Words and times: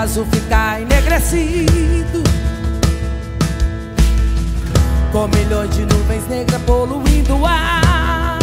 azul 0.00 0.24
ficar 0.26 0.80
enegrecido. 0.80 2.22
Com 5.12 5.28
milhões 5.28 5.70
de 5.70 5.82
nuvens 5.82 6.26
negras 6.28 6.62
poluindo 6.62 7.36
o 7.36 7.46
ar. 7.46 8.38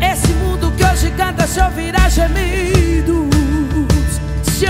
Esse 0.00 0.32
mundo 0.34 0.70
que 0.76 0.84
hoje 0.84 1.10
canta 1.16 1.46
se 1.46 1.60
ouvirá 1.60 2.08
gemidos. 2.08 3.26
Se 4.42 4.66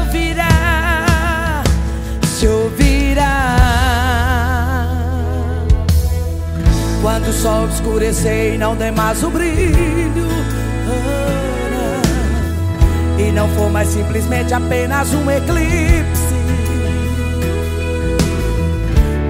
ouvirá, 0.00 1.62
se 2.26 2.46
ouvirá. 2.46 3.56
Quando 7.02 7.28
o 7.28 7.32
sol 7.32 7.68
escurecer 7.68 8.54
e 8.54 8.58
não 8.58 8.74
der 8.74 8.92
mais 8.92 9.22
o 9.22 9.30
brilho. 9.30 10.28
E 13.18 13.30
não 13.30 13.48
for 13.50 13.70
mais 13.70 13.88
simplesmente 13.88 14.52
apenas 14.52 15.12
um 15.14 15.30
eclipse. 15.30 16.34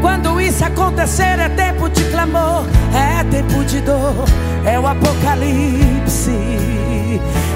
Quando 0.01 0.41
isso 0.41 0.65
acontecer 0.65 1.39
é 1.39 1.49
tempo 1.51 1.89
de 1.89 2.05
clamor, 2.05 2.65
é 2.95 3.25
tempo 3.25 3.65
de 3.65 3.81
dor, 3.81 4.25
é 4.65 4.79
o 4.79 4.87
apocalipse. 4.87 6.31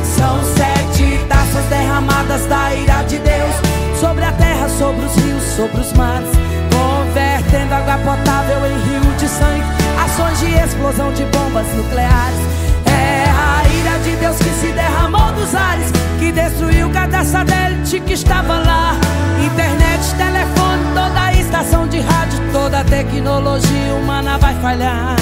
São 0.03 0.43
sete 0.43 1.19
taças 1.29 1.65
derramadas 1.67 2.47
da 2.47 2.75
ira 2.75 3.03
de 3.05 3.19
Deus 3.19 3.55
sobre 4.01 4.25
a 4.25 4.33
terra, 4.33 4.69
sobre 4.69 5.05
os 5.07 5.15
rios, 5.17 5.43
sobre 5.57 5.81
os 5.81 5.93
mares, 5.93 6.29
convertendo 6.73 7.75
água 7.75 7.99
potável 7.99 8.67
em 8.67 8.79
rio 8.89 9.13
de 9.19 9.29
sangue, 9.29 9.65
ações 10.05 10.41
de 10.41 10.55
explosão 10.55 11.13
de 11.13 11.25
bombas 11.25 11.67
nucleares. 11.75 12.18
Satélite 17.99 18.01
que 18.01 18.13
estava 18.13 18.59
lá. 18.59 18.97
Internet, 19.45 20.15
telefone, 20.17 20.85
toda 20.95 21.21
a 21.21 21.33
estação 21.33 21.89
de 21.89 22.01
rádio, 22.01 22.39
toda 22.53 22.81
a 22.81 22.85
tecnologia 22.85 23.95
humana 23.95 24.39
vai 24.39 24.55
falhar. 24.61 25.17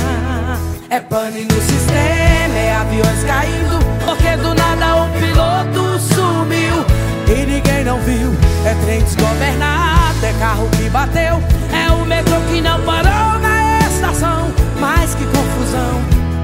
É 0.88 1.00
pane 1.00 1.44
no 1.44 1.60
sistema, 1.60 2.56
é 2.56 2.76
aviões 2.76 3.24
caindo, 3.24 3.78
porque 4.04 4.36
do 4.36 4.54
nada 4.54 5.04
o 5.04 5.08
piloto 5.18 5.98
sumiu 6.00 6.84
e 7.28 7.46
ninguém 7.46 7.84
não 7.84 7.98
viu. 8.00 8.32
É 8.64 8.74
trem 8.84 9.02
desgovernado, 9.02 10.24
é 10.24 10.32
carro 10.38 10.68
que 10.70 10.88
bateu, 10.88 11.42
é 11.72 11.90
o 11.92 12.04
metrô 12.06 12.40
que 12.50 12.60
não 12.60 12.80
parou 12.82 13.38
na 13.40 13.78
estação. 13.80 14.52
Mas 14.78 15.14
que 15.14 15.24
confusão, 15.24 16.00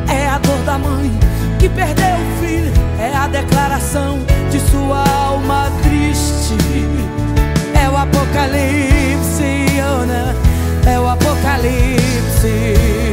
é 0.08 0.28
a 0.28 0.38
dor 0.38 0.58
da 0.64 0.78
mãe 0.78 1.12
que 1.58 1.68
perdeu 1.68 2.16
o 2.16 2.44
filho, 2.44 2.72
é 2.98 3.14
a 3.14 3.28
declaração 3.28 4.31
de 4.52 4.60
sua 4.70 5.02
alma 5.08 5.72
triste. 5.82 6.54
É 7.74 7.88
o 7.88 7.96
apocalipse, 7.96 9.80
Ana, 9.80 10.36
é 10.86 11.00
o 11.00 11.08
apocalipse. 11.08 13.11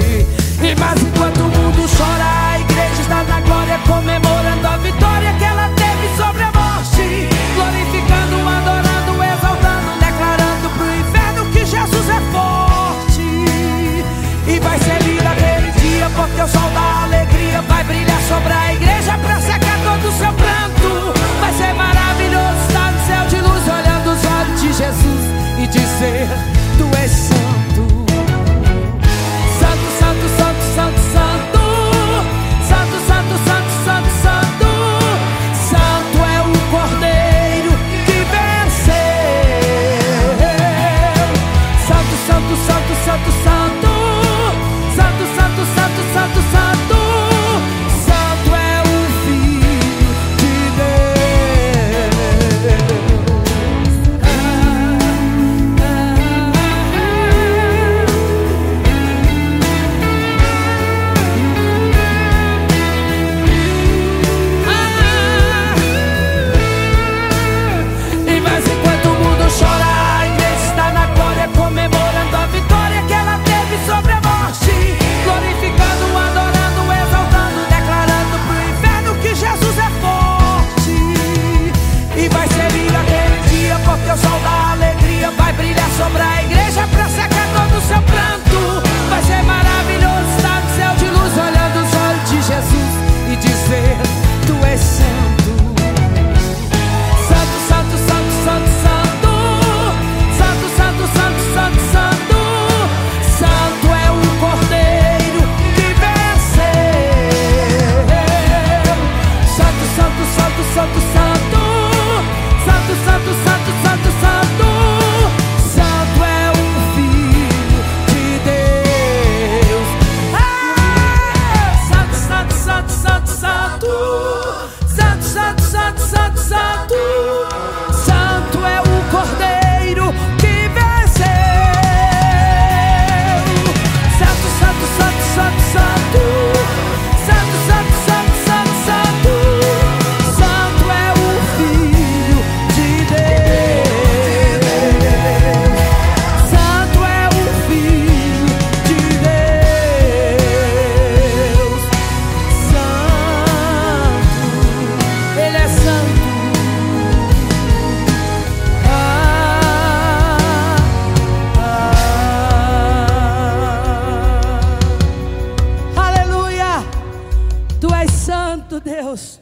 Deus. 169.00 169.40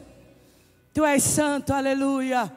Tu 0.94 1.04
és 1.06 1.22
santo, 1.22 1.74
aleluia. 1.74 2.50